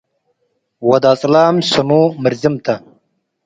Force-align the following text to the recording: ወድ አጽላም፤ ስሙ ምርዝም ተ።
ወድ 0.89 1.03
አጽላም፤ 1.11 1.55
ስሙ 1.71 1.89
ምርዝም 2.21 2.55
ተ። 2.65 2.67